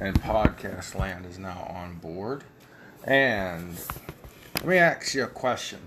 and 0.00 0.18
podcast 0.22 0.98
land 0.98 1.26
is 1.26 1.38
now 1.38 1.70
on 1.70 1.96
board. 1.96 2.42
And 3.04 3.76
let 4.56 4.66
me 4.66 4.78
ask 4.78 5.14
you 5.14 5.24
a 5.24 5.28
question. 5.28 5.78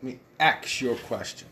Let 0.00 0.12
me 0.12 0.20
ask 0.38 0.80
you 0.80 0.92
a 0.92 0.96
question. 0.96 1.48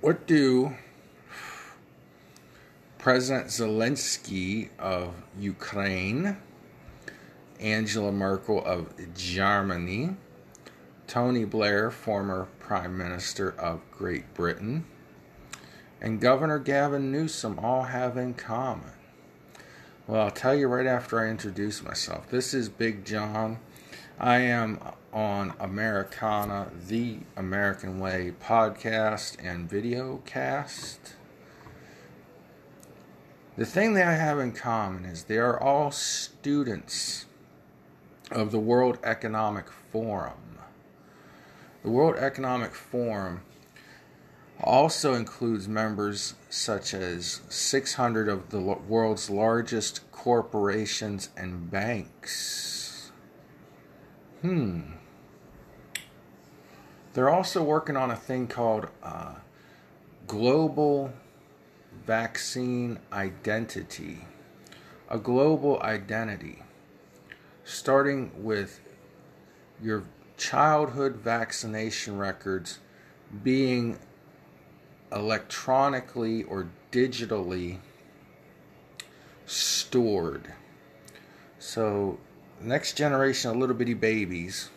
What 0.00 0.24
do 0.28 0.72
President 2.98 3.48
Zelensky 3.48 4.68
of 4.78 5.14
Ukraine, 5.36 6.36
Angela 7.58 8.12
Merkel 8.12 8.64
of 8.64 8.92
Germany, 9.14 10.14
Tony 11.06 11.44
Blair, 11.44 11.90
former 11.90 12.48
Prime 12.58 12.98
Minister 12.98 13.50
of 13.58 13.80
Great 13.92 14.34
Britain, 14.34 14.84
and 16.00 16.20
Governor 16.20 16.58
Gavin 16.58 17.12
Newsom 17.12 17.58
all 17.58 17.84
have 17.84 18.16
in 18.16 18.34
common? 18.34 18.90
Well, 20.06 20.22
I'll 20.22 20.30
tell 20.30 20.54
you 20.54 20.68
right 20.68 20.86
after 20.86 21.20
I 21.20 21.28
introduce 21.28 21.82
myself. 21.82 22.28
This 22.28 22.52
is 22.52 22.68
Big 22.68 23.04
John. 23.04 23.58
I 24.18 24.38
am 24.38 24.80
on 25.12 25.54
Americana, 25.60 26.70
the 26.88 27.18
American 27.36 28.00
Way 28.00 28.32
podcast 28.42 29.36
and 29.42 29.68
video 29.68 30.22
cast. 30.26 31.14
The 33.56 33.66
thing 33.66 33.94
they 33.94 34.02
have 34.02 34.38
in 34.38 34.52
common 34.52 35.04
is 35.04 35.24
they 35.24 35.38
are 35.38 35.58
all 35.58 35.90
students 35.90 37.26
of 38.30 38.50
the 38.50 38.58
World 38.58 38.98
Economic 39.02 39.70
Forum. 39.92 40.45
The 41.86 41.92
World 41.92 42.16
Economic 42.16 42.74
Forum 42.74 43.42
also 44.60 45.14
includes 45.14 45.68
members 45.68 46.34
such 46.50 46.92
as 46.92 47.42
600 47.48 48.28
of 48.28 48.50
the 48.50 48.60
world's 48.60 49.30
largest 49.30 50.00
corporations 50.10 51.28
and 51.36 51.70
banks. 51.70 53.12
Hmm. 54.42 54.80
They're 57.14 57.30
also 57.30 57.62
working 57.62 57.96
on 57.96 58.10
a 58.10 58.16
thing 58.16 58.48
called 58.48 58.88
uh, 59.00 59.36
global 60.26 61.12
vaccine 62.04 62.98
identity, 63.12 64.24
a 65.08 65.18
global 65.18 65.80
identity, 65.82 66.64
starting 67.62 68.32
with 68.42 68.80
your 69.80 70.02
childhood 70.36 71.16
vaccination 71.16 72.18
records 72.18 72.78
being 73.42 73.98
electronically 75.12 76.42
or 76.44 76.68
digitally 76.92 77.78
stored. 79.46 80.52
So, 81.58 82.18
next 82.60 82.96
generation 82.96 83.50
of 83.50 83.56
little 83.56 83.74
bitty 83.74 83.94
babies, 83.94 84.70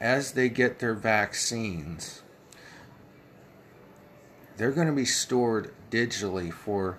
as 0.00 0.32
they 0.32 0.48
get 0.48 0.78
their 0.78 0.94
vaccines, 0.94 2.22
they're 4.56 4.72
going 4.72 4.86
to 4.86 4.92
be 4.92 5.04
stored 5.04 5.72
digitally 5.90 6.52
for 6.52 6.98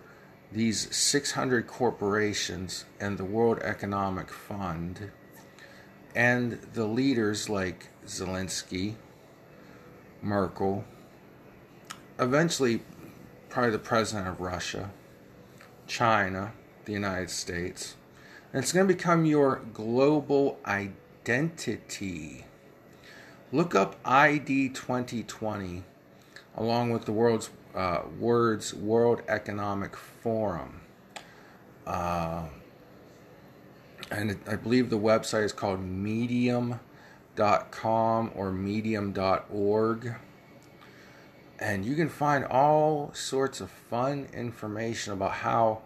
these 0.51 0.93
600 0.95 1.67
corporations 1.67 2.85
and 2.99 3.17
the 3.17 3.25
World 3.25 3.59
Economic 3.59 4.29
Fund 4.31 5.11
and 6.15 6.53
the 6.73 6.85
leaders 6.85 7.49
like 7.49 7.89
Zelensky, 8.05 8.95
Merkel, 10.21 10.83
eventually, 12.19 12.81
probably 13.49 13.71
the 13.71 13.79
president 13.79 14.27
of 14.27 14.39
Russia, 14.39 14.91
China, 15.87 16.53
the 16.85 16.93
United 16.93 17.29
States. 17.29 17.95
And 18.51 18.63
it's 18.63 18.71
going 18.71 18.87
to 18.87 18.93
become 18.93 19.25
your 19.25 19.61
global 19.73 20.59
identity. 20.65 22.45
Look 23.51 23.75
up 23.75 23.95
ID 24.03 24.69
2020 24.69 25.83
along 26.55 26.91
with 26.91 27.05
the 27.05 27.11
world's 27.11 27.49
uh, 27.75 28.01
words 28.19 28.73
World 28.73 29.21
Economic 29.27 29.95
Forum. 29.95 30.81
Uh, 31.85 32.45
and 34.11 34.37
I 34.47 34.55
believe 34.55 34.89
the 34.89 34.97
website 34.97 35.43
is 35.43 35.53
called 35.53 35.81
medium.com 35.81 36.79
or 38.35 38.51
medium.org. 38.51 40.15
And 41.59 41.85
you 41.85 41.95
can 41.95 42.09
find 42.09 42.45
all 42.45 43.11
sorts 43.13 43.61
of 43.61 43.69
fun 43.69 44.27
information 44.33 45.13
about 45.13 45.31
how 45.31 45.81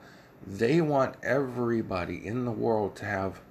they 0.45 0.81
want 0.81 1.15
everybody 1.23 2.25
in 2.25 2.45
the 2.45 2.51
world 2.51 2.95
to 2.97 3.05
have 3.05 3.41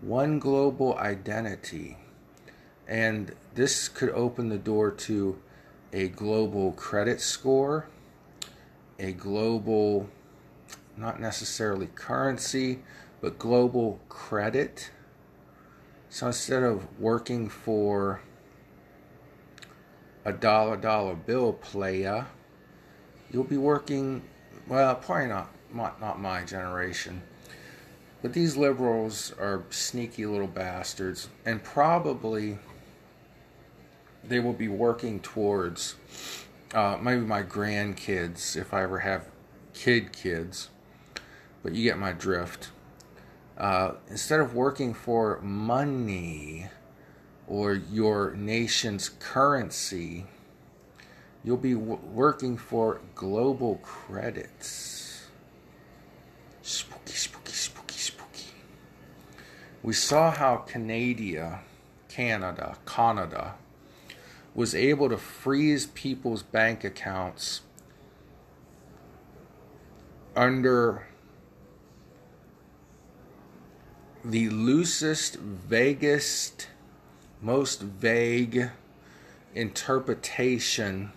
one 0.00 0.38
global 0.38 0.96
identity. 0.98 1.96
And 2.86 3.34
this 3.54 3.88
could 3.88 4.10
open 4.10 4.48
the 4.48 4.58
door 4.58 4.90
to 4.90 5.40
a 5.92 6.08
global 6.08 6.72
credit 6.72 7.20
score, 7.20 7.86
a 8.98 9.12
global, 9.12 10.08
not 10.96 11.20
necessarily 11.20 11.86
currency, 11.94 12.80
but 13.22 13.38
global 13.38 14.00
credit. 14.10 14.90
So 16.10 16.26
instead 16.26 16.62
of 16.64 17.00
working 17.00 17.48
for 17.48 18.20
a 20.24 20.32
dollar 20.32 20.76
dollar 20.76 21.14
bill 21.14 21.54
player, 21.54 22.26
you'll 23.30 23.44
be 23.44 23.56
working, 23.56 24.22
well, 24.68 24.94
probably 24.96 25.28
not, 25.28 25.50
not, 25.72 26.00
not 26.00 26.20
my 26.20 26.44
generation. 26.44 27.22
But 28.20 28.34
these 28.34 28.56
liberals 28.56 29.32
are 29.38 29.64
sneaky 29.70 30.26
little 30.26 30.46
bastards 30.46 31.28
and 31.46 31.62
probably 31.62 32.58
they 34.24 34.40
will 34.40 34.52
be 34.52 34.68
working 34.68 35.20
towards 35.20 35.94
uh, 36.74 36.98
maybe 37.00 37.20
my 37.20 37.42
grandkids 37.42 38.56
if 38.56 38.74
I 38.74 38.82
ever 38.82 38.98
have 39.00 39.28
kid 39.74 40.12
kids. 40.12 40.70
But 41.62 41.74
you 41.74 41.84
get 41.84 41.98
my 41.98 42.12
drift. 42.12 42.70
Uh, 43.62 43.94
instead 44.10 44.40
of 44.40 44.54
working 44.56 44.92
for 44.92 45.40
money 45.40 46.66
or 47.46 47.74
your 47.74 48.34
nation's 48.34 49.08
currency, 49.20 50.26
you'll 51.44 51.56
be 51.56 51.74
w- 51.74 52.00
working 52.12 52.56
for 52.56 53.00
global 53.14 53.76
credits. 53.76 55.26
Spooky, 56.62 57.12
spooky, 57.12 57.52
spooky, 57.52 57.94
spooky. 57.94 58.50
We 59.80 59.92
saw 59.92 60.32
how 60.32 60.56
Canada, 60.56 61.60
Canada, 62.08 62.76
Canada, 62.84 63.54
was 64.56 64.74
able 64.74 65.08
to 65.08 65.16
freeze 65.16 65.86
people's 65.86 66.42
bank 66.42 66.82
accounts 66.82 67.60
under 70.34 71.06
the 74.24 74.48
loosest, 74.50 75.38
vaguest, 75.40 76.66
most 77.40 77.82
vague 77.82 78.70
interpretation 79.54 81.12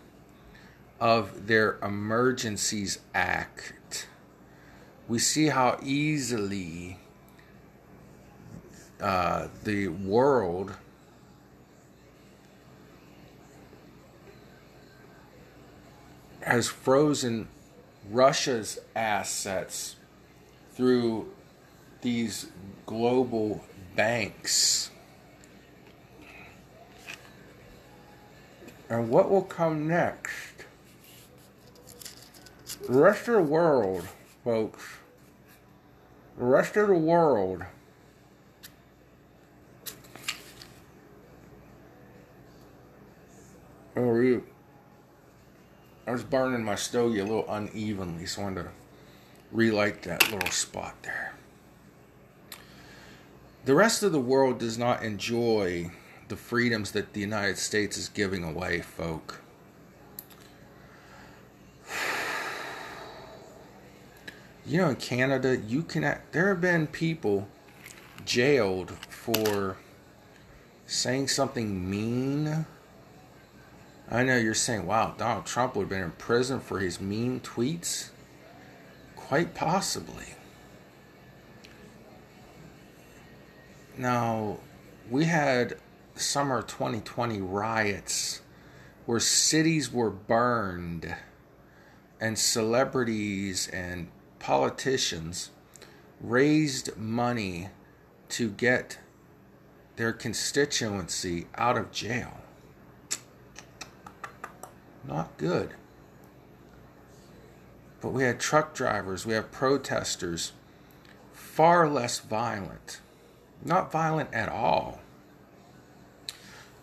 of 1.00 1.48
their 1.48 1.78
Emergencies 1.84 3.00
Act. 3.14 4.08
We 5.08 5.20
see 5.20 5.48
how 5.48 5.80
easily 5.84 6.98
uh, 9.00 9.50
the 9.64 9.90
world 9.90 10.76
has 16.42 16.68
frozen 16.68 17.48
Russia's 18.10 18.80
assets 18.96 19.96
through 20.74 21.32
these 22.06 22.46
global 22.86 23.66
banks. 23.96 24.92
And 28.88 29.10
what 29.10 29.32
will 29.32 29.42
come 29.42 29.88
next? 29.88 30.66
The 32.88 32.94
rest 32.94 33.28
of 33.28 33.34
the 33.34 33.42
world, 33.42 34.08
folks, 34.44 34.84
the 36.38 36.46
rest 36.46 36.78
of 36.78 36.90
the 36.90 36.94
world 36.94 37.64
Oh, 43.98 44.20
you. 44.20 44.44
I 46.06 46.12
was 46.12 46.24
burning 46.24 46.66
my 46.66 46.76
stogie 46.76 47.20
a 47.20 47.24
little 47.24 47.46
unevenly, 47.50 48.26
so 48.26 48.42
I 48.42 48.44
wanted 48.44 48.64
to 48.64 48.70
relight 49.54 50.04
that 50.04 50.30
little 50.30 50.52
spot 50.52 50.96
there 51.02 51.35
the 53.66 53.76
rest 53.76 54.04
of 54.04 54.12
the 54.12 54.20
world 54.20 54.60
does 54.60 54.78
not 54.78 55.04
enjoy 55.04 55.92
the 56.28 56.36
freedoms 56.36 56.92
that 56.92 57.14
the 57.14 57.20
United 57.20 57.58
States 57.58 57.98
is 57.98 58.10
giving 58.10 58.44
away, 58.44 58.82
folk. 58.82 59.42
You 64.68 64.80
know, 64.80 64.90
in 64.90 64.96
Canada, 64.96 65.56
you 65.58 65.84
can. 65.84 66.18
There 66.32 66.48
have 66.48 66.60
been 66.60 66.88
people 66.88 67.48
jailed 68.26 68.90
for 69.10 69.78
saying 70.88 71.28
something 71.28 71.88
mean. 71.88 72.66
I 74.10 74.24
know 74.24 74.38
you're 74.38 74.56
saying, 74.56 74.88
wow, 74.88 75.14
Donald 75.16 75.46
Trump 75.46 75.76
would 75.76 75.84
have 75.84 75.90
been 75.90 76.02
in 76.02 76.12
prison 76.14 76.60
for 76.60 76.80
his 76.80 77.00
mean 77.00 77.42
tweets. 77.42 78.10
Quite 79.16 79.54
possibly. 79.54 80.34
Now, 83.98 84.58
we 85.10 85.26
had 85.26 85.78
summer 86.16 86.62
2020 86.62 87.42
riots 87.42 88.42
where 89.06 89.20
cities 89.20 89.92
were 89.92 90.10
burned 90.10 91.16
and 92.20 92.38
celebrities 92.38 93.70
and 93.70 94.08
politicians 94.40 95.52
raised 96.20 96.98
money 96.98 97.70
to 98.30 98.50
get 98.50 99.00
their 99.96 100.12
constituency 100.12 101.48
out 101.56 101.78
of 101.78 101.92
jail. 101.92 102.42
Not 105.08 105.38
good. 105.38 105.74
But 108.02 108.10
we 108.10 108.24
had 108.24 108.40
truck 108.42 108.74
drivers, 108.74 109.26
we 109.26 109.34
have 109.34 109.52
protesters, 109.52 110.52
far 111.32 111.88
less 111.88 112.20
violent, 112.20 113.00
not 113.64 113.92
violent 113.92 114.34
at 114.34 114.50
all, 114.50 115.00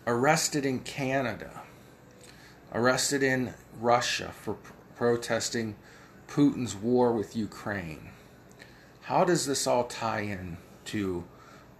arrested 0.05 0.65
in 0.65 0.79
Canada, 0.79 1.61
arrested 2.73 3.23
in 3.23 3.53
Russia 3.79 4.31
for 4.41 4.55
pr- 4.55 4.73
protesting 4.95 5.75
Putin's 6.27 6.75
war 6.75 7.11
with 7.13 7.35
Ukraine. 7.35 8.09
How 9.01 9.23
does 9.23 9.45
this 9.45 9.67
all 9.67 9.83
tie 9.83 10.21
in 10.21 10.57
to 10.85 11.23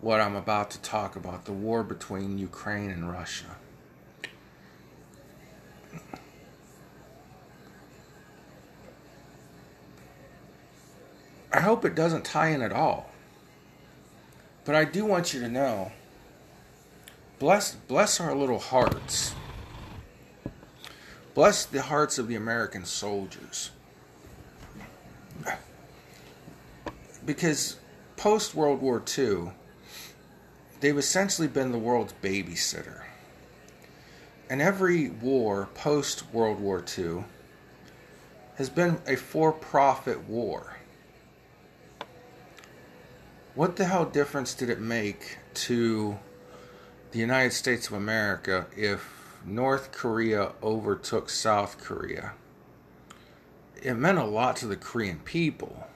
what 0.02 0.20
I'm 0.20 0.36
about 0.36 0.70
to 0.72 0.82
talk 0.82 1.16
about 1.16 1.46
the 1.46 1.54
war 1.54 1.84
between 1.84 2.38
Ukraine 2.38 2.90
and 2.90 3.10
Russia? 3.10 3.56
I 11.52 11.60
hope 11.60 11.86
it 11.86 11.96
doesn't 11.96 12.26
tie 12.26 12.50
in 12.50 12.62
at 12.62 12.74
all. 12.74 13.13
But 14.66 14.76
I 14.76 14.86
do 14.86 15.06
want 15.06 15.34
you 15.34 15.42
to 15.42 15.50
know 15.50 15.92
bless 17.40 17.76
bless 17.76 18.20
our 18.20 18.36
little 18.36 18.60
hearts. 18.60 19.36
Bless 21.34 21.66
the 21.66 21.82
hearts 21.82 22.18
of 22.18 22.28
the 22.28 22.36
American 22.36 22.86
soldiers. 22.86 23.72
Because 27.26 27.78
post 28.18 28.54
World 28.54 28.82
War 28.82 29.02
II, 29.18 29.52
they've 30.80 30.98
essentially 30.98 31.48
been 31.48 31.72
the 31.72 31.80
world's 31.80 32.14
babysitter. 32.22 33.04
And 34.50 34.62
every 34.62 35.10
war 35.10 35.70
post 35.74 36.32
World 36.34 36.60
War 36.60 36.84
II 36.98 37.24
has 38.56 38.70
been 38.70 39.02
a 39.08 39.16
for 39.16 39.52
profit 39.52 40.28
war. 40.28 40.78
What 43.56 43.76
the 43.76 43.86
hell 43.86 44.06
difference 44.06 44.56
did 44.56 44.72
it 44.72 44.80
make 44.80 45.38
to 45.54 46.18
the 47.12 47.20
United 47.20 47.52
States 47.54 47.86
of 47.86 47.94
America 47.94 48.66
if 48.76 49.38
North 49.46 49.92
Korea 49.92 50.54
overtook 50.64 51.30
South 51.30 51.78
Korea? 51.78 52.34
It 53.80 53.94
meant 53.94 54.18
a 54.18 54.24
lot 54.24 54.56
to 54.58 54.66
the 54.66 54.76
Korean 54.76 55.20
people. 55.20 55.88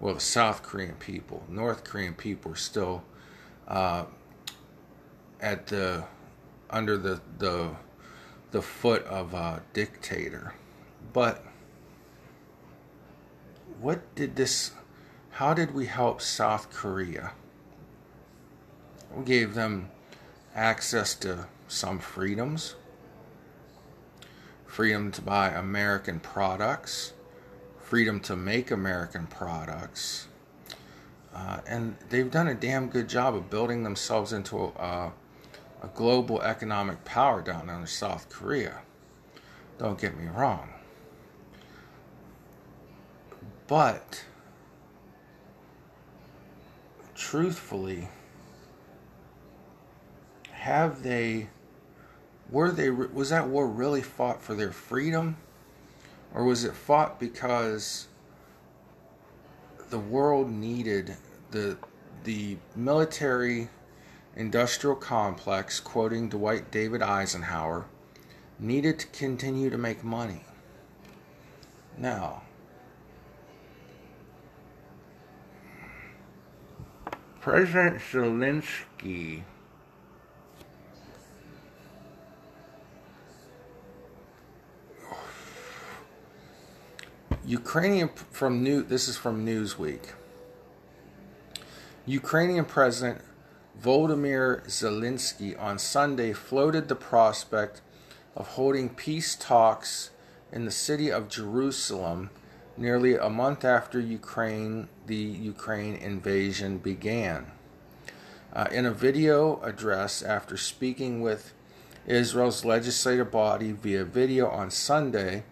Well, 0.00 0.12
the 0.12 0.20
South 0.20 0.62
Korean 0.62 0.96
people. 0.96 1.44
North 1.48 1.82
Korean 1.82 2.12
people 2.12 2.52
are 2.52 2.56
still 2.56 3.04
uh, 3.66 4.04
at 5.40 5.68
the 5.68 6.04
under 6.68 6.98
the 6.98 7.22
the 7.38 7.70
the 8.50 8.60
foot 8.60 9.02
of 9.04 9.32
a 9.32 9.62
dictator. 9.72 10.52
But 11.14 11.42
what 13.80 14.14
did 14.14 14.36
this 14.36 14.72
how 15.32 15.54
did 15.54 15.74
we 15.74 15.86
help 15.86 16.20
South 16.20 16.70
Korea? 16.70 17.32
We 19.14 19.24
gave 19.24 19.54
them 19.54 19.90
access 20.54 21.14
to 21.16 21.46
some 21.68 21.98
freedoms 21.98 22.76
freedom 24.72 25.12
to 25.12 25.20
buy 25.20 25.50
American 25.50 26.18
products, 26.18 27.12
freedom 27.78 28.18
to 28.18 28.34
make 28.34 28.70
American 28.70 29.26
products. 29.26 30.28
Uh, 31.34 31.58
and 31.66 31.94
they've 32.08 32.30
done 32.30 32.48
a 32.48 32.54
damn 32.54 32.88
good 32.88 33.06
job 33.06 33.34
of 33.34 33.50
building 33.50 33.82
themselves 33.82 34.32
into 34.32 34.56
a, 34.58 35.12
a 35.82 35.88
global 35.94 36.40
economic 36.40 37.04
power 37.04 37.42
down 37.42 37.68
in 37.68 37.86
South 37.86 38.30
Korea. 38.30 38.78
Don't 39.76 40.00
get 40.00 40.16
me 40.16 40.26
wrong. 40.28 40.70
But 43.66 44.24
truthfully, 47.32 48.06
have 50.50 51.02
they 51.02 51.48
were 52.50 52.70
they 52.70 52.90
was 52.90 53.30
that 53.30 53.48
war 53.48 53.66
really 53.66 54.02
fought 54.02 54.42
for 54.42 54.52
their 54.52 54.70
freedom? 54.70 55.38
Or 56.34 56.44
was 56.44 56.62
it 56.64 56.74
fought 56.74 57.18
because 57.18 58.06
the 59.88 59.98
world 59.98 60.50
needed 60.50 61.16
the 61.52 61.78
the 62.24 62.58
military 62.76 63.70
industrial 64.36 64.96
complex 64.96 65.80
quoting 65.80 66.28
Dwight 66.28 66.70
David 66.70 67.00
Eisenhower 67.00 67.86
needed 68.58 68.98
to 68.98 69.06
continue 69.06 69.70
to 69.70 69.78
make 69.78 70.04
money? 70.04 70.42
Now 71.96 72.42
President 77.42 77.98
Zelensky 77.98 79.42
Ukrainian 87.44 88.10
from 88.30 88.62
new 88.62 88.84
this 88.84 89.08
is 89.08 89.16
from 89.16 89.44
Newsweek. 89.44 90.12
Ukrainian 92.06 92.64
President 92.64 93.22
Volodymyr 93.82 94.64
Zelensky 94.66 95.60
on 95.60 95.80
Sunday 95.80 96.32
floated 96.32 96.86
the 96.86 96.94
prospect 96.94 97.80
of 98.36 98.46
holding 98.50 98.88
peace 98.88 99.34
talks 99.34 100.10
in 100.52 100.64
the 100.64 100.70
city 100.70 101.10
of 101.10 101.28
Jerusalem 101.28 102.30
nearly 102.76 103.16
a 103.16 103.28
month 103.28 103.64
after 103.64 104.00
Ukraine 104.00 104.88
the 105.06 105.16
Ukraine 105.16 105.94
invasion 105.94 106.78
began. 106.78 107.46
Uh, 108.52 108.68
in 108.70 108.84
a 108.84 108.92
video 108.92 109.60
address 109.62 110.22
after 110.22 110.56
speaking 110.56 111.22
with 111.22 111.54
Israel's 112.06 112.64
legislative 112.64 113.30
body 113.30 113.72
via 113.72 114.04
video 114.04 114.48
on 114.48 114.70
Sunday, 114.70 115.44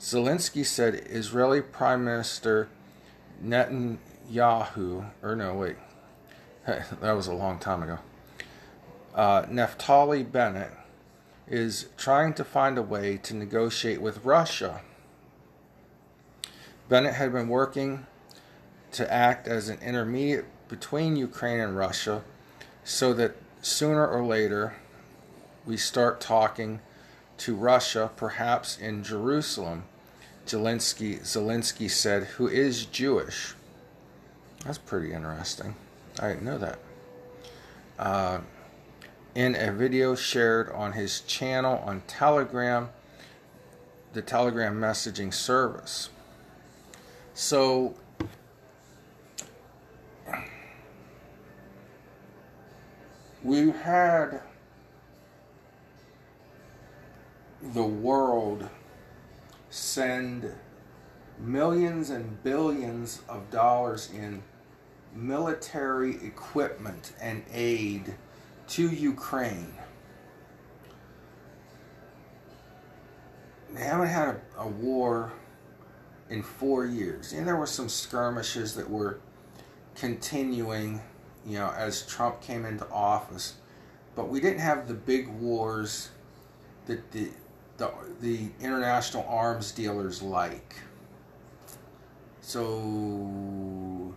Zelensky 0.00 0.64
said 0.66 0.94
Israeli 1.06 1.62
Prime 1.62 2.04
Minister 2.04 2.68
Netanyahu, 3.42 5.10
or 5.22 5.36
no, 5.36 5.54
wait, 5.54 5.76
that 6.66 7.12
was 7.12 7.26
a 7.26 7.32
long 7.32 7.58
time 7.58 7.82
ago. 7.82 7.98
Uh, 9.14 9.42
Naftali 9.42 10.30
Bennett 10.30 10.72
is 11.48 11.86
trying 11.96 12.34
to 12.34 12.44
find 12.44 12.78
a 12.78 12.82
way 12.82 13.16
to 13.18 13.34
negotiate 13.34 14.00
with 14.00 14.24
Russia. 14.24 14.80
Bennett 16.88 17.14
had 17.14 17.32
been 17.32 17.48
working 17.48 18.06
to 18.92 19.12
act 19.12 19.48
as 19.48 19.68
an 19.68 19.78
intermediate 19.80 20.44
between 20.68 21.16
Ukraine 21.16 21.60
and 21.60 21.76
Russia 21.76 22.22
so 22.84 23.12
that 23.14 23.36
sooner 23.62 24.06
or 24.06 24.24
later 24.24 24.74
we 25.64 25.76
start 25.76 26.20
talking 26.20 26.80
to 27.38 27.54
Russia, 27.54 28.10
perhaps 28.16 28.78
in 28.78 29.02
Jerusalem. 29.02 29.84
Zelensky, 30.46 31.20
Zelensky 31.20 31.90
said, 31.90 32.24
who 32.24 32.48
is 32.48 32.84
Jewish. 32.84 33.54
That's 34.64 34.78
pretty 34.78 35.12
interesting. 35.12 35.76
I 36.20 36.28
didn't 36.28 36.44
know 36.44 36.58
that. 36.58 36.78
Uh, 37.98 38.40
in 39.34 39.54
a 39.54 39.72
video 39.72 40.14
shared 40.14 40.70
on 40.70 40.92
his 40.92 41.20
channel 41.20 41.82
on 41.86 42.02
Telegram, 42.06 42.90
the 44.12 44.22
Telegram 44.22 44.78
messaging 44.78 45.32
service. 45.32 46.10
So, 47.34 47.94
we've 53.42 53.74
had 53.74 54.42
the 57.62 57.82
world 57.82 58.68
send 59.70 60.52
millions 61.38 62.10
and 62.10 62.42
billions 62.42 63.22
of 63.28 63.50
dollars 63.50 64.10
in 64.14 64.42
military 65.14 66.16
equipment 66.24 67.14
and 67.20 67.42
aid 67.52 68.14
to 68.68 68.88
Ukraine. 68.88 69.72
They 73.72 73.84
haven't 73.84 74.08
had 74.08 74.28
a, 74.28 74.40
a 74.58 74.68
war 74.68 75.32
in 76.32 76.42
four 76.42 76.86
years. 76.86 77.34
And 77.34 77.46
there 77.46 77.56
were 77.56 77.66
some 77.66 77.90
skirmishes 77.90 78.74
that 78.74 78.88
were 78.88 79.20
continuing, 79.94 81.00
you 81.46 81.58
know, 81.58 81.70
as 81.76 82.06
Trump 82.06 82.40
came 82.40 82.64
into 82.64 82.88
office. 82.88 83.56
But 84.16 84.28
we 84.28 84.40
didn't 84.40 84.60
have 84.60 84.88
the 84.88 84.94
big 84.94 85.28
wars 85.28 86.08
that 86.86 87.12
the 87.12 87.28
the, 87.76 87.90
the 88.20 88.48
international 88.60 89.26
arms 89.28 89.72
dealers 89.72 90.22
like. 90.22 90.76
So 92.40 94.14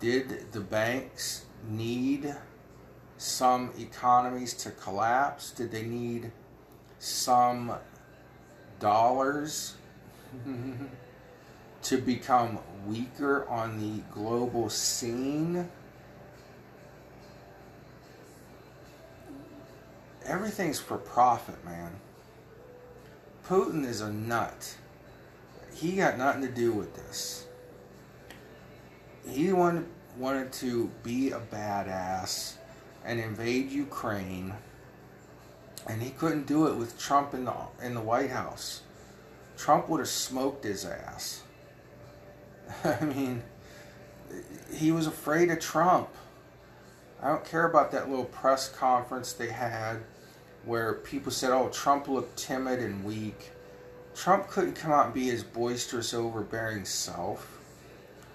did 0.00 0.52
the 0.52 0.60
banks 0.60 1.44
need 1.68 2.34
some 3.18 3.70
economies 3.78 4.54
to 4.54 4.70
collapse? 4.70 5.50
Did 5.52 5.70
they 5.70 5.82
need 5.82 6.32
some 6.98 7.72
dollars 8.80 9.74
to 11.82 11.98
become 11.98 12.58
weaker 12.86 13.48
on 13.48 13.78
the 13.78 14.02
global 14.12 14.70
scene? 14.70 15.68
Everything's 20.26 20.80
for 20.80 20.96
profit, 20.96 21.62
man. 21.64 21.92
Putin 23.46 23.84
is 23.84 24.00
a 24.00 24.10
nut. 24.10 24.76
He 25.74 25.96
got 25.96 26.16
nothing 26.16 26.42
to 26.42 26.48
do 26.48 26.72
with 26.72 26.94
this. 26.94 27.46
He 29.28 29.52
wanted, 29.52 29.86
wanted 30.18 30.52
to 30.54 30.90
be 31.02 31.30
a 31.30 31.40
badass 31.40 32.54
and 33.04 33.20
invade 33.20 33.70
Ukraine, 33.70 34.54
and 35.86 36.02
he 36.02 36.10
couldn't 36.10 36.46
do 36.46 36.68
it 36.68 36.76
with 36.76 36.98
Trump 36.98 37.34
in 37.34 37.44
the 37.44 37.54
in 37.82 37.94
the 37.94 38.00
White 38.00 38.30
House. 38.30 38.82
Trump 39.56 39.88
would 39.88 40.00
have 40.00 40.08
smoked 40.08 40.64
his 40.64 40.84
ass. 40.84 41.42
I 42.84 43.04
mean, 43.04 43.42
he 44.72 44.92
was 44.92 45.06
afraid 45.06 45.50
of 45.50 45.60
Trump. 45.60 46.08
I 47.22 47.28
don't 47.28 47.44
care 47.44 47.66
about 47.66 47.92
that 47.92 48.10
little 48.10 48.24
press 48.26 48.68
conference 48.68 49.32
they 49.32 49.48
had 49.48 49.98
where 50.64 50.94
people 50.94 51.32
said, 51.32 51.50
oh, 51.50 51.68
Trump 51.68 52.08
looked 52.08 52.36
timid 52.38 52.80
and 52.80 53.04
weak. 53.04 53.50
Trump 54.14 54.48
couldn't 54.48 54.74
come 54.74 54.92
out 54.92 55.06
and 55.06 55.14
be 55.14 55.24
his 55.24 55.42
boisterous, 55.42 56.14
overbearing 56.14 56.84
self. 56.84 57.60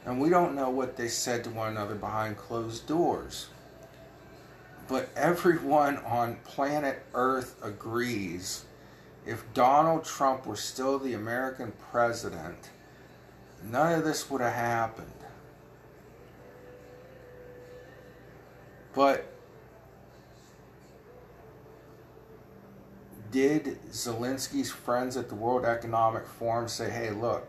And 0.06 0.20
we 0.20 0.30
don't 0.30 0.56
know 0.56 0.70
what 0.70 0.98
they 0.98 1.08
said 1.08 1.44
to 1.44 1.50
one 1.50 1.70
another 1.70 1.96
behind 1.96 2.38
closed 2.38 2.88
doors. 2.88 3.48
But 4.88 5.10
everyone 5.16 5.98
on 5.98 6.38
planet 6.44 7.04
Earth 7.14 7.56
agrees 7.62 8.66
if 9.30 9.54
Donald 9.54 10.04
Trump 10.04 10.48
were 10.48 10.56
still 10.56 10.98
the 10.98 11.14
American 11.14 11.72
president, 11.92 12.72
none 13.64 13.94
of 13.94 14.04
this 14.04 14.28
would 14.28 14.42
have 14.42 14.54
happened. 14.54 15.06
But 18.96 19.32
did 23.30 23.78
Zelensky's 23.92 24.72
friends 24.72 25.16
at 25.16 25.30
the 25.30 25.36
World 25.36 25.64
Economic 25.64 26.26
Forum 26.26 26.68
say, 26.68 26.90
hey, 26.90 27.12
look, 27.12 27.48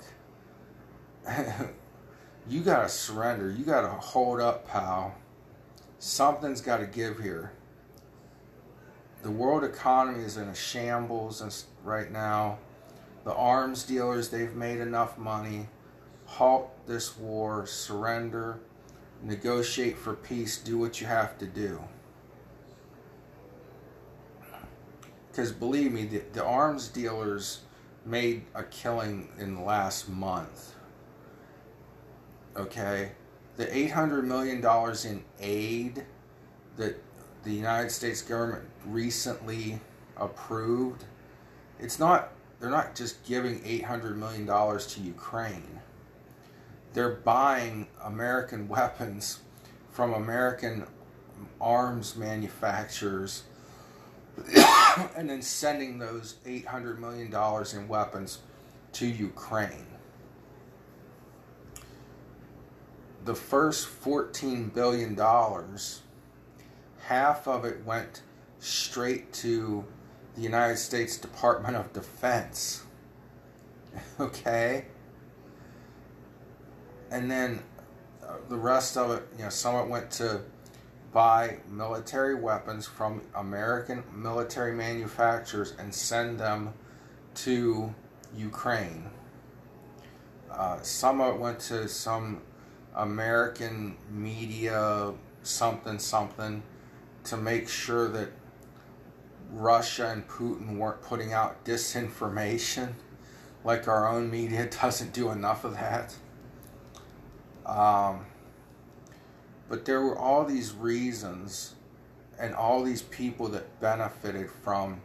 you 2.47 2.61
got 2.61 2.83
to 2.83 2.89
surrender. 2.91 3.51
You 3.51 3.65
got 3.65 3.81
to 3.81 3.89
hold 3.89 4.39
up, 4.43 4.69
pal. 4.69 5.15
Something's 5.99 6.61
got 6.61 6.77
to 6.77 6.87
give 6.87 7.21
here. 7.21 7.53
The 9.31 9.37
world 9.37 9.63
economy 9.63 10.25
is 10.25 10.37
in 10.37 10.49
a 10.49 10.55
shambles 10.57 11.65
right 11.85 12.11
now. 12.11 12.59
The 13.23 13.33
arms 13.33 13.85
dealers, 13.85 14.29
they've 14.29 14.57
made 14.57 14.81
enough 14.81 15.19
money. 15.19 15.69
Halt 16.27 16.69
this 16.89 17.17
war, 17.17 17.65
surrender, 17.65 18.59
negotiate 19.23 19.97
for 19.97 20.15
peace, 20.15 20.59
do 20.59 20.79
what 20.79 21.01
you 21.01 21.07
have 21.07 21.39
to 21.39 21.47
do. 21.47 21.81
Because 25.31 25.53
believe 25.53 25.93
me, 25.93 26.07
the, 26.07 26.23
the 26.33 26.45
arms 26.45 26.89
dealers 26.89 27.61
made 28.05 28.43
a 28.57 28.65
killing 28.65 29.29
in 29.39 29.55
the 29.55 29.63
last 29.63 30.09
month. 30.09 30.75
Okay? 32.57 33.13
The 33.59 33.67
$800 33.67 34.25
million 34.25 34.59
in 35.07 35.25
aid 35.39 36.05
that 36.79 37.01
the 37.45 37.53
United 37.53 37.91
States 37.91 38.23
government 38.23 38.65
recently 38.87 39.81
approved, 40.17 41.05
it's 41.79 41.99
not, 41.99 42.33
they're 42.59 42.71
not 42.71 42.95
just 42.95 43.25
giving 43.25 43.61
$800 43.61 44.17
million 44.17 44.47
to 44.47 45.01
Ukraine. 45.01 45.81
They're 46.93 47.15
buying 47.17 47.89
American 48.05 48.69
weapons 48.77 49.41
from 49.91 50.15
American 50.15 50.87
arms 51.61 52.17
manufacturers 52.17 53.45
and 55.17 55.29
then 55.29 55.43
sending 55.43 55.99
those 55.99 56.37
$800 56.47 56.99
million 56.99 57.35
in 57.75 57.89
weapons 57.89 58.39
to 58.93 59.07
Ukraine. 59.07 59.87
The 63.25 63.35
first 63.35 63.89
$14 64.03 64.73
billion, 64.73 65.15
half 67.07 67.49
of 67.49 67.65
it 67.65 67.85
went 67.85 68.23
straight 68.59 69.33
to 69.33 69.85
the 70.35 70.43
United 70.43 70.77
States 70.77 71.17
Department 71.17 71.77
of 71.77 71.93
Defense. 71.93 72.85
okay? 74.21 74.87
And 77.11 77.31
then 77.31 77.61
uh, 78.23 78.37
the 78.49 78.57
rest 78.57 78.97
of 78.97 79.11
it, 79.11 79.27
you 79.37 79.45
know, 79.45 79.51
some 79.51 79.75
of 79.75 79.87
it 79.87 79.91
went 79.91 80.11
to 80.13 80.43
buy 81.13 81.59
military 81.69 82.37
weapons 82.37 82.87
from 82.87 83.21
American 83.35 84.05
military 84.15 84.73
manufacturers 84.73 85.75
and 85.79 85.93
send 85.93 86.39
them 86.39 86.73
to 87.35 87.93
Ukraine. 88.37 89.11
Uh, 90.51 90.81
some 90.83 91.21
of 91.21 91.35
it 91.35 91.41
went 91.41 91.59
to 91.59 91.89
some 91.89 92.43
American 92.95 93.97
media, 94.11 95.13
something, 95.43 95.99
something, 95.99 96.63
to 97.31 97.37
make 97.37 97.69
sure 97.69 98.09
that 98.09 98.29
Russia 99.53 100.11
and 100.11 100.27
Putin 100.29 100.77
weren't 100.77 101.03
putting 101.03 101.33
out 101.33 101.65
disinformation. 101.65 102.93
Like 103.65 103.89
our 103.89 104.09
own 104.09 104.31
media 104.31 104.69
doesn't 104.83 105.13
do 105.13 105.31
enough 105.31 105.65
of 105.65 105.75
that. 105.75 106.15
Um, 107.67 108.27
but 109.69 109.85
there 109.85 110.03
were 110.03 110.19
all 110.19 110.45
these 110.45 110.73
reasons 110.73 111.75
and 112.39 112.55
all 112.55 112.83
these 112.83 113.03
people 113.03 113.49
that 113.49 113.81
benefited 113.81 114.51
from 114.51 115.01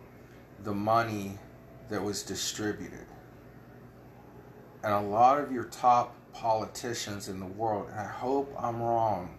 the 0.63 0.73
money 0.73 1.37
that 1.89 2.01
was 2.01 2.23
distributed. 2.23 3.05
And 4.83 4.93
a 4.93 5.01
lot 5.01 5.39
of 5.39 5.51
your 5.51 5.65
top 5.65 6.15
politicians 6.33 7.27
in 7.27 7.39
the 7.39 7.45
world, 7.45 7.89
and 7.91 7.99
I 7.99 8.07
hope 8.07 8.53
I'm 8.57 8.81
wrong. 8.81 9.37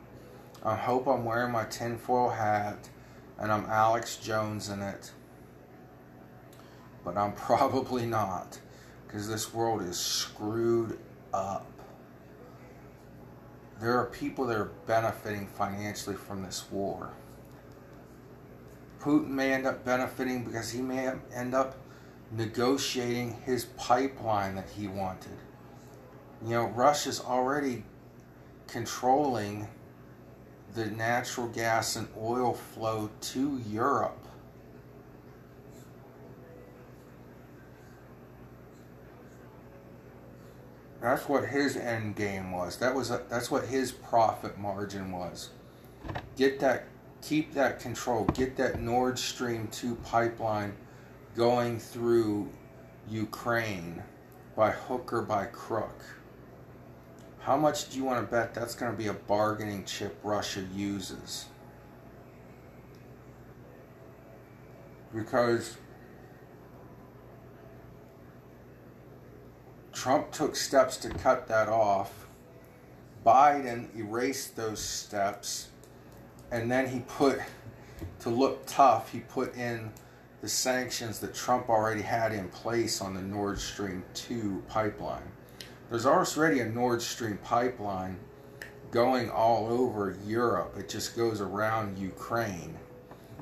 I 0.67 0.75
hope 0.75 1.07
I'm 1.07 1.25
wearing 1.25 1.53
my 1.53 1.65
tinfoil 1.65 2.29
hat 2.29 2.91
and 3.39 3.51
I'm 3.51 3.65
Alex 3.67 4.17
Jones 4.17 4.69
in 4.69 4.83
it. 4.83 5.13
But 7.05 7.17
I'm 7.17 7.33
probably 7.49 8.05
not, 8.05 8.59
because 9.07 9.29
this 9.29 9.55
world 9.55 9.81
is 9.81 9.97
screwed 9.97 10.99
up 11.33 11.67
there 13.81 13.99
are 13.99 14.07
people 14.07 14.47
that 14.47 14.57
are 14.57 14.71
benefiting 14.87 15.47
financially 15.47 16.17
from 16.17 16.43
this 16.43 16.65
war. 16.71 17.11
Putin 19.01 19.29
may 19.29 19.53
end 19.53 19.67
up 19.67 19.85
benefiting 19.85 20.45
because 20.45 20.71
he 20.71 20.81
may 20.81 21.13
end 21.35 21.55
up 21.55 21.77
negotiating 22.33 23.37
his 23.45 23.67
pipeline 23.77 24.55
that 24.55 24.69
he 24.71 24.89
wanted. 24.89 25.37
You 26.43 26.51
know, 26.51 26.65
Russia's 26.69 27.21
already 27.21 27.85
controlling 28.67 29.69
the 30.77 30.87
natural 30.87 31.49
gas 31.49 31.97
and 31.97 32.07
oil 32.21 32.53
flow 32.53 33.09
to 33.23 33.61
Europe. 33.71 34.29
That's 41.01 41.29
what 41.29 41.47
his 41.47 41.77
end 41.77 42.17
game 42.17 42.53
was. 42.53 42.77
That 42.77 42.95
was 42.95 43.11
a, 43.11 43.23
that's 43.31 43.51
what 43.51 43.65
his 43.65 43.91
profit 43.91 44.59
margin 44.59 45.13
was. 45.13 45.51
Get 46.37 46.61
that, 46.61 46.85
keep 47.23 47.55
that 47.55 47.81
control. 47.81 48.25
Get 48.35 48.57
that 48.57 48.81
Nord 48.81 49.19
Stream 49.19 49.69
two 49.69 49.95
pipeline 50.05 50.75
going 51.35 51.79
through 51.79 52.51
Ukraine, 53.09 54.03
by 54.55 54.73
hook 54.73 55.13
or 55.13 55.23
by 55.23 55.47
crook. 55.47 56.03
How 57.47 57.57
much 57.57 57.91
do 57.91 57.97
you 57.97 58.03
want 58.03 58.27
to 58.27 58.29
bet 58.29 58.55
that's 58.55 58.75
going 58.75 58.91
to 58.91 58.99
be 58.99 59.07
a 59.07 59.13
bargaining 59.13 59.85
chip 59.85 60.19
Russia 60.25 60.65
uses? 60.75 61.45
Because 65.15 65.77
Trump 69.93 70.33
took 70.33 70.57
steps 70.57 70.97
to 70.97 71.09
cut 71.09 71.47
that 71.47 71.69
off. 71.69 72.27
Biden 73.25 73.97
erased 73.97 74.57
those 74.57 74.81
steps. 74.81 75.69
And 76.51 76.69
then 76.69 76.89
he 76.89 76.99
put, 77.07 77.39
to 78.23 78.29
look 78.29 78.67
tough, 78.67 79.13
he 79.13 79.21
put 79.21 79.55
in 79.55 79.93
the 80.41 80.49
sanctions 80.49 81.21
that 81.21 81.33
Trump 81.33 81.69
already 81.69 82.03
had 82.03 82.33
in 82.33 82.49
place 82.49 83.01
on 83.01 83.15
the 83.15 83.23
Nord 83.23 83.61
Stream 83.61 84.03
2 84.15 84.65
pipeline. 84.67 85.23
There's 85.89 86.07
already 86.07 86.61
a 86.61 86.67
Nord 86.67 87.01
Stream 87.01 87.39
pipeline 87.45 88.19
going 88.91 89.31
all 89.31 89.69
over 89.69 90.17
Europe. 90.27 90.75
It 90.77 90.89
just 90.89 91.15
goes 91.17 91.41
around 91.41 91.97
Ukraine. 91.97 92.77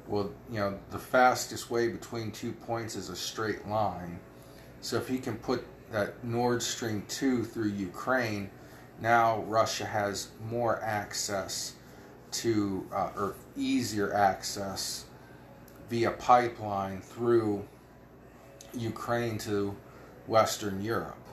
Well, 0.06 0.30
you 0.50 0.58
know, 0.60 0.78
the 0.90 0.98
fastest 0.98 1.70
way 1.70 1.88
between 1.88 2.30
two 2.32 2.52
points 2.52 2.96
is 2.96 3.08
a 3.08 3.16
straight 3.16 3.66
line. 3.66 4.20
So 4.82 4.98
if 4.98 5.08
he 5.08 5.18
can 5.18 5.38
put 5.38 5.64
that 5.90 6.22
Nord 6.22 6.62
Stream 6.62 7.04
2 7.08 7.44
through 7.44 7.70
Ukraine, 7.70 8.50
now 9.00 9.40
Russia 9.44 9.86
has 9.86 10.28
more 10.50 10.82
access 10.82 11.76
to, 12.32 12.86
uh, 12.92 13.10
or 13.16 13.36
easier 13.56 14.12
access 14.12 15.06
via 15.88 16.10
pipeline 16.10 17.00
through 17.00 17.66
Ukraine 18.74 19.38
to 19.38 19.74
Western 20.26 20.82
Europe. 20.82 21.23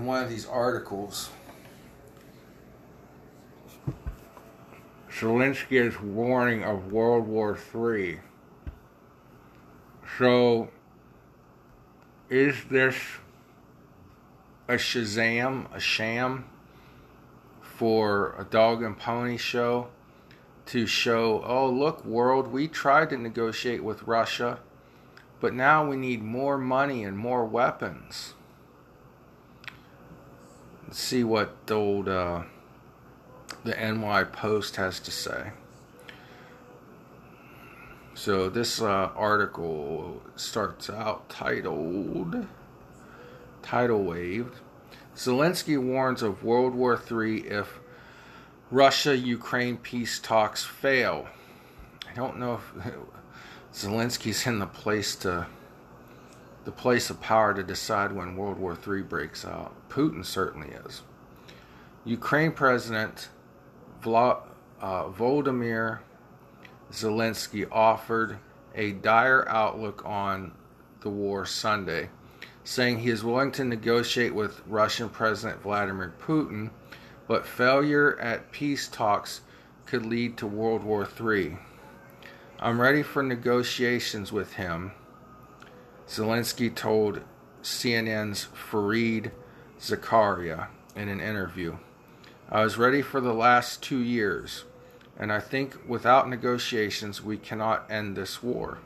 In 0.00 0.06
one 0.06 0.24
of 0.24 0.30
these 0.30 0.46
articles, 0.46 1.28
Zelensky 5.10 5.72
is 5.72 6.00
warning 6.00 6.64
of 6.64 6.90
World 6.90 7.26
War 7.28 7.58
III. 7.74 8.20
So, 10.16 10.70
is 12.30 12.54
this 12.70 12.96
a 14.68 14.76
Shazam, 14.76 15.66
a 15.74 15.78
sham? 15.78 16.46
for 17.80 18.34
a 18.38 18.44
dog 18.44 18.82
and 18.82 18.98
pony 18.98 19.38
show 19.38 19.88
to 20.66 20.86
show, 20.86 21.42
oh, 21.46 21.66
look, 21.66 22.04
world, 22.04 22.48
we 22.48 22.68
tried 22.68 23.08
to 23.08 23.16
negotiate 23.16 23.82
with 23.82 24.02
Russia, 24.02 24.60
but 25.40 25.54
now 25.54 25.88
we 25.88 25.96
need 25.96 26.22
more 26.22 26.58
money 26.58 27.04
and 27.04 27.16
more 27.16 27.46
weapons. 27.46 28.34
See 30.90 31.22
what 31.22 31.66
the 31.66 31.74
old 31.74 32.08
uh, 32.08 32.42
the 33.64 33.74
NY 33.74 34.24
Post 34.24 34.76
has 34.76 34.98
to 35.00 35.10
say. 35.10 35.52
So 38.14 38.50
this 38.50 38.82
uh, 38.82 39.10
article 39.14 40.22
starts 40.36 40.90
out 40.90 41.28
titled 41.28 42.46
"Tidal 43.62 44.02
Wave." 44.02 44.60
Zelensky 45.16 45.80
warns 45.80 46.22
of 46.22 46.44
World 46.44 46.74
War 46.74 47.00
III 47.10 47.46
if 47.48 47.78
Russia 48.70 49.16
Ukraine 49.16 49.76
peace 49.76 50.18
talks 50.18 50.64
fail. 50.64 51.28
I 52.10 52.14
don't 52.14 52.38
know 52.38 52.54
if 52.54 52.94
Zelensky's 53.74 54.46
in 54.46 54.58
the 54.58 54.66
place 54.66 55.14
to 55.16 55.46
the 56.64 56.72
place 56.72 57.10
of 57.10 57.20
power 57.20 57.54
to 57.54 57.62
decide 57.62 58.12
when 58.12 58.36
World 58.36 58.58
War 58.58 58.76
III 58.86 59.02
breaks 59.02 59.44
out. 59.44 59.74
Putin 59.88 60.24
certainly 60.24 60.68
is. 60.86 61.02
Ukraine 62.04 62.52
President 62.52 63.28
Vla, 64.02 64.42
uh, 64.80 65.04
Volodymyr 65.08 66.00
Zelensky 66.92 67.66
offered 67.70 68.38
a 68.74 68.92
dire 68.92 69.48
outlook 69.48 70.02
on 70.04 70.52
the 71.00 71.10
war 71.10 71.44
Sunday 71.46 72.08
saying 72.64 72.98
he 72.98 73.10
is 73.10 73.24
willing 73.24 73.50
to 73.52 73.64
negotiate 73.64 74.34
with 74.34 74.62
Russian 74.66 75.08
President 75.08 75.62
Vladimir 75.62 76.12
Putin, 76.20 76.70
but 77.26 77.46
failure 77.46 78.18
at 78.20 78.52
peace 78.52 78.86
talks 78.88 79.40
could 79.86 80.06
lead 80.06 80.36
to 80.36 80.46
World 80.46 80.84
War 80.84 81.08
III. 81.20 81.56
I'm 82.60 82.80
ready 82.80 83.02
for 83.02 83.22
negotiations 83.22 84.30
with 84.30 84.52
him, 84.52 84.92
Zelensky 86.10 86.74
told 86.74 87.20
CNN's 87.62 88.48
Fareed 88.52 89.30
Zakaria 89.78 90.66
in 90.96 91.08
an 91.08 91.20
interview. 91.20 91.76
I 92.50 92.64
was 92.64 92.76
ready 92.76 93.00
for 93.00 93.20
the 93.20 93.32
last 93.32 93.80
two 93.80 94.00
years, 94.00 94.64
and 95.16 95.32
I 95.32 95.38
think 95.38 95.78
without 95.86 96.28
negotiations 96.28 97.22
we 97.22 97.36
cannot 97.36 97.88
end 97.88 98.16
this 98.16 98.42
war. 98.42 98.78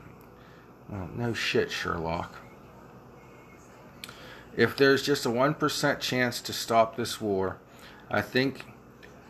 Well, 0.87 1.09
no 1.15 1.33
shit, 1.33 1.71
Sherlock. 1.71 2.35
If 4.55 4.77
there's 4.77 5.01
just 5.01 5.25
a 5.25 5.29
1% 5.29 5.99
chance 5.99 6.39
to 6.41 6.53
stop 6.53 6.95
this 6.95 7.19
war, 7.19 7.57
I 8.07 8.21
think 8.21 8.67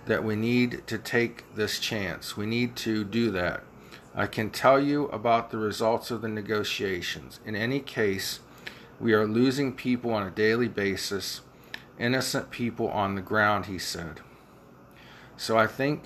that 0.06 0.22
we 0.22 0.36
need 0.36 0.86
to 0.88 0.98
take 0.98 1.56
this 1.56 1.80
chance. 1.80 2.36
We 2.36 2.46
need 2.46 2.76
to 2.76 3.06
do 3.06 3.32
that. 3.32 3.64
I 4.16 4.28
can 4.28 4.50
tell 4.50 4.80
you 4.80 5.08
about 5.08 5.52
the 5.52 5.58
results 5.58 6.10
of 6.10 6.22
the 6.22 6.30
negotiations. 6.30 7.42
In 7.46 7.56
any 7.56 7.82
case, 7.82 8.40
we 8.98 9.14
are 9.14 9.28
losing 9.28 9.74
people 9.74 10.14
on 10.14 10.26
a 10.26 10.32
daily 10.32 10.70
basis, 10.70 11.42
innocent 12.00 12.50
people 12.50 12.88
on 12.88 13.16
the 13.16 13.22
ground, 13.22 13.66
he 13.66 13.78
said. 13.78 14.22
So 15.36 15.58
I 15.58 15.68
think 15.68 16.04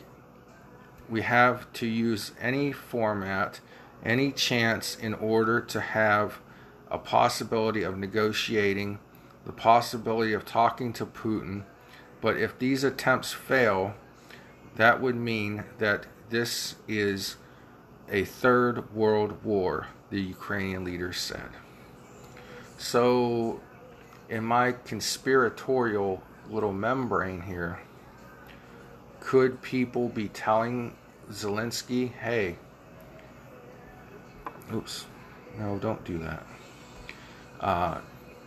we 1.08 1.22
have 1.22 1.72
to 1.74 1.86
use 1.86 2.32
any 2.42 2.72
format, 2.72 3.60
any 4.04 4.32
chance 4.32 4.96
in 4.96 5.14
order 5.14 5.62
to 5.62 5.80
have 5.80 6.40
a 6.90 6.98
possibility 6.98 7.84
of 7.84 7.96
negotiating 7.96 8.98
the 9.46 9.54
possibility 9.54 10.34
of 10.34 10.46
talking 10.46 10.94
to 10.94 11.06
Putin, 11.06 11.64
but 12.22 12.38
if 12.38 12.58
these 12.60 12.84
attempts 12.84 13.34
fail, 13.34 13.96
that 14.76 15.02
would 15.02 15.16
mean 15.16 15.64
that 15.78 16.06
this 16.30 16.76
is 16.88 17.38
a 18.12 18.26
third 18.26 18.94
world 18.94 19.44
war, 19.44 19.88
the 20.10 20.20
Ukrainian 20.20 20.84
leader 20.84 21.14
said. 21.14 21.50
So, 22.78 23.60
in 24.30 24.44
my 24.44 24.72
conspiratorial 24.72 26.22
little 26.50 26.74
membrane 26.74 27.42
here, 27.42 27.80
could 29.20 29.62
people 29.62 30.10
be 30.10 30.30
telling 30.30 30.96
Zelensky, 31.32 32.12
hey, 32.12 32.56
oops, 34.74 35.06
no, 35.58 35.78
don't 35.78 36.04
do 36.04 36.18
that. 36.20 36.44
Uh, 37.60 37.98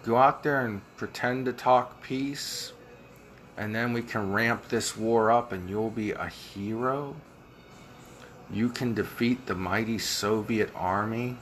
go 0.02 0.16
out 0.16 0.42
there 0.42 0.64
and 0.64 0.80
pretend 0.96 1.44
to 1.44 1.52
talk 1.52 2.02
peace, 2.02 2.72
and 3.56 3.74
then 3.74 3.92
we 3.92 4.02
can 4.02 4.32
ramp 4.32 4.68
this 4.68 4.96
war 4.96 5.30
up 5.30 5.52
and 5.52 5.68
you'll 5.68 5.90
be 5.90 6.12
a 6.12 6.26
hero. 6.26 7.14
You 8.52 8.68
can 8.68 8.92
defeat 8.92 9.46
the 9.46 9.54
mighty 9.54 9.98
Soviet 9.98 10.70
army, 10.74 11.38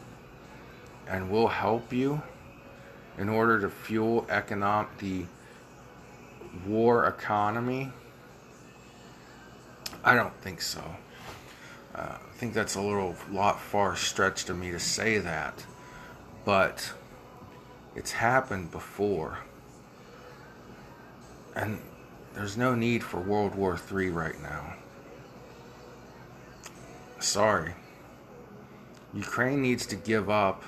and 1.09 1.29
we'll 1.29 1.49
help 1.49 1.93
you 1.93 2.23
in 3.19 3.29
order 3.29 3.61
to 3.61 3.69
fuel 3.69 4.25
the 4.99 5.25
war 6.65 7.07
economy. 7.07 7.93
I 10.05 10.15
don't 10.15 10.35
think 10.41 10.63
so. 10.63 10.83
Uh, 11.95 12.17
I 12.17 12.37
think 12.37 12.55
that's 12.55 12.77
a 12.77 12.81
little 12.81 13.17
lot 13.31 13.61
far 13.61 13.97
stretched 13.97 14.49
of 14.49 14.57
me 14.57 14.71
to 14.71 14.79
say 14.79 15.19
that, 15.19 15.67
but 16.45 16.93
it's 17.97 18.13
happened 18.13 18.71
before. 18.71 19.39
And 21.57 21.81
there's 22.35 22.57
no 22.57 22.77
need 22.77 23.03
for 23.03 23.19
World 23.21 23.57
War 23.57 23.79
III 23.93 24.11
right 24.11 24.41
now. 24.41 24.75
Sorry. 27.21 27.75
Ukraine 29.13 29.61
needs 29.61 29.85
to 29.87 29.97
give 29.97 30.31
up, 30.31 30.65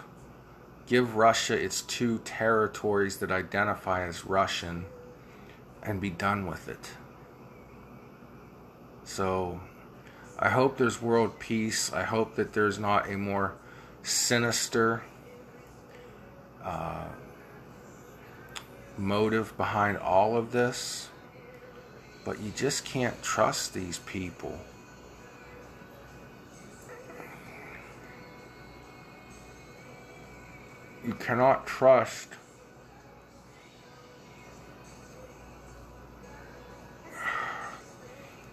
give 0.86 1.16
Russia 1.16 1.54
its 1.54 1.80
two 1.80 2.18
territories 2.18 3.16
that 3.18 3.32
identify 3.32 4.06
as 4.06 4.26
Russian, 4.26 4.84
and 5.82 5.98
be 5.98 6.10
done 6.10 6.46
with 6.46 6.68
it. 6.68 6.90
So, 9.04 9.60
I 10.38 10.50
hope 10.50 10.76
there's 10.76 11.00
world 11.00 11.38
peace. 11.38 11.90
I 11.90 12.02
hope 12.02 12.34
that 12.34 12.52
there's 12.52 12.78
not 12.78 13.10
a 13.10 13.16
more 13.16 13.54
sinister 14.02 15.02
uh, 16.62 17.06
motive 18.98 19.56
behind 19.56 19.96
all 19.96 20.36
of 20.36 20.52
this, 20.52 21.08
but 22.26 22.40
you 22.40 22.52
just 22.54 22.84
can't 22.84 23.22
trust 23.22 23.72
these 23.72 23.98
people. 24.00 24.58
You 31.12 31.18
cannot 31.18 31.66
trust 31.66 32.28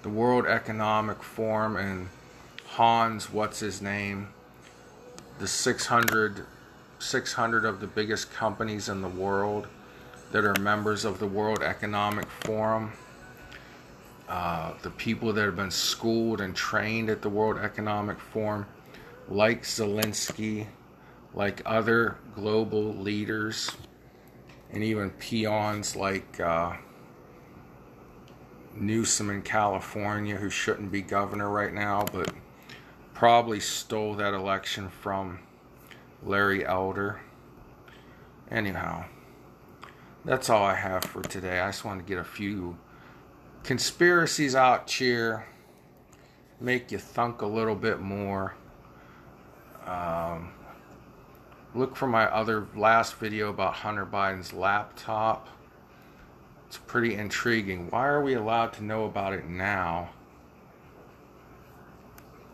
the 0.02 0.10
World 0.10 0.46
Economic 0.46 1.24
Forum 1.24 1.78
and 1.78 2.10
Hans, 2.68 3.32
what's 3.32 3.62
his 3.62 3.82
name, 3.82 4.28
the 5.40 5.48
600, 5.48 6.46
600 7.00 7.64
of 7.64 7.80
the 7.80 7.88
biggest 7.88 8.34
companies 8.34 8.90
in 8.90 9.02
the 9.02 9.08
world 9.08 9.68
that 10.34 10.44
are 10.44 10.60
members 10.60 11.06
of 11.06 11.20
the 11.20 11.28
World 11.28 11.64
Economic 11.64 12.30
Forum, 12.44 12.92
uh, 14.28 14.74
the 14.82 14.90
people 14.90 15.32
that 15.32 15.46
have 15.46 15.56
been 15.56 15.72
schooled 15.72 16.42
and 16.42 16.54
trained 16.54 17.10
at 17.10 17.22
the 17.22 17.30
World 17.30 17.58
Economic 17.58 18.20
Forum, 18.20 18.66
like 19.30 19.64
Zelensky, 19.64 20.68
like 21.34 21.62
other 21.66 22.18
global 22.36 22.94
leaders, 22.96 23.72
and 24.72 24.84
even 24.84 25.10
peons 25.12 25.96
like. 25.96 26.40
Uh, 26.40 26.74
Newsom 28.76 29.30
in 29.30 29.42
California, 29.42 30.36
who 30.36 30.50
shouldn't 30.50 30.92
be 30.92 31.02
governor 31.02 31.50
right 31.50 31.74
now, 31.74 32.06
but 32.12 32.32
probably 33.14 33.60
stole 33.60 34.14
that 34.16 34.34
election 34.34 34.90
from 34.90 35.40
Larry 36.24 36.66
Elder. 36.66 37.20
Anyhow, 38.50 39.06
that's 40.24 40.50
all 40.50 40.64
I 40.64 40.76
have 40.76 41.04
for 41.04 41.22
today. 41.22 41.60
I 41.60 41.68
just 41.68 41.84
want 41.84 42.00
to 42.00 42.06
get 42.06 42.20
a 42.20 42.24
few 42.24 42.78
conspiracies 43.64 44.56
out 44.56 44.90
here, 44.90 45.46
make 46.60 46.92
you 46.92 46.98
thunk 46.98 47.42
a 47.42 47.48
little 47.48 47.76
bit 47.76 48.00
more. 48.00 48.56
Um, 49.86 50.54
look 51.74 51.96
for 51.96 52.08
my 52.08 52.26
other 52.26 52.68
last 52.76 53.16
video 53.16 53.50
about 53.50 53.76
Hunter 53.76 54.06
Biden's 54.06 54.54
laptop. 54.54 55.48
It's 56.68 56.78
pretty 56.78 57.16
intriguing. 57.16 57.90
Why 57.90 58.08
are 58.08 58.22
we 58.22 58.34
allowed 58.34 58.74
to 58.74 58.84
know 58.84 59.06
about 59.06 59.34
it 59.34 59.48
now? 59.48 60.10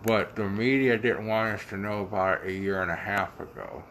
But 0.03 0.35
the 0.35 0.47
media 0.47 0.97
didn't 0.97 1.25
want 1.25 1.55
us 1.55 1.69
to 1.69 1.77
know 1.77 2.01
about 2.01 2.41
it 2.41 2.49
a 2.49 2.53
year 2.53 2.81
and 2.81 2.91
a 2.91 2.95
half 2.95 3.39
ago. 3.39 3.83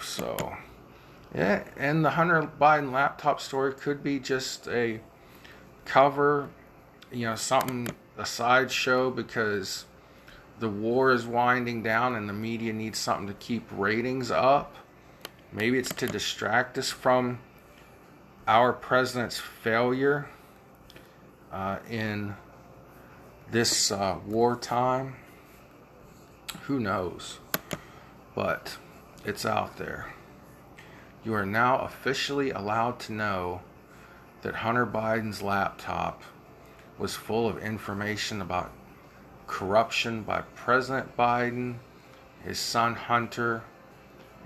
So, 0.00 0.54
yeah, 1.34 1.64
and 1.76 2.04
the 2.04 2.10
Hunter 2.10 2.50
Biden 2.60 2.92
laptop 2.92 3.40
story 3.40 3.72
could 3.72 4.02
be 4.02 4.18
just 4.18 4.68
a 4.68 5.00
cover, 5.86 6.50
you 7.10 7.26
know, 7.26 7.34
something, 7.34 7.88
a 8.18 8.26
sideshow 8.26 9.10
because 9.10 9.86
the 10.58 10.68
war 10.68 11.12
is 11.12 11.26
winding 11.26 11.82
down 11.82 12.14
and 12.14 12.28
the 12.28 12.32
media 12.32 12.72
needs 12.72 12.98
something 12.98 13.26
to 13.26 13.34
keep 13.34 13.66
ratings 13.70 14.30
up. 14.30 14.74
Maybe 15.52 15.78
it's 15.78 15.94
to 15.94 16.06
distract 16.06 16.78
us 16.78 16.90
from 16.90 17.38
our 18.48 18.72
president's 18.72 19.38
failure 19.38 20.28
uh, 21.52 21.78
in 21.90 22.34
this 23.50 23.90
uh, 23.90 24.18
wartime. 24.26 25.16
Who 26.62 26.80
knows? 26.80 27.38
But 28.34 28.76
it's 29.24 29.44
out 29.44 29.76
there. 29.76 30.12
You 31.24 31.34
are 31.34 31.46
now 31.46 31.80
officially 31.80 32.50
allowed 32.50 33.00
to 33.00 33.12
know 33.12 33.60
that 34.42 34.54
Hunter 34.56 34.86
Biden's 34.86 35.42
laptop 35.42 36.22
was 36.98 37.14
full 37.14 37.48
of 37.48 37.58
information 37.58 38.40
about 38.40 38.70
corruption 39.46 40.22
by 40.22 40.42
President 40.54 41.16
Biden, 41.16 41.76
his 42.44 42.58
son 42.58 42.94
Hunter, 42.94 43.62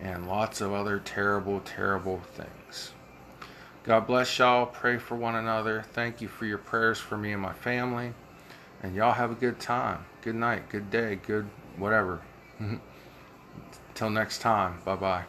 and 0.00 0.28
lots 0.28 0.60
of 0.60 0.72
other 0.72 0.98
terrible, 0.98 1.60
terrible 1.60 2.20
things. 2.34 2.92
God 3.84 4.06
bless 4.06 4.38
y'all. 4.38 4.66
Pray 4.66 4.98
for 4.98 5.16
one 5.16 5.34
another. 5.34 5.82
Thank 5.92 6.20
you 6.20 6.28
for 6.28 6.44
your 6.44 6.58
prayers 6.58 6.98
for 6.98 7.16
me 7.16 7.32
and 7.32 7.42
my 7.42 7.52
family. 7.52 8.12
And 8.82 8.94
y'all 8.94 9.12
have 9.12 9.30
a 9.30 9.34
good 9.34 9.58
time. 9.58 10.04
Good 10.22 10.34
night, 10.34 10.68
good 10.68 10.90
day, 10.90 11.18
good 11.26 11.48
whatever. 11.76 12.20
Until 13.88 14.10
next 14.10 14.38
time. 14.38 14.78
Bye 14.84 14.96
bye. 14.96 15.24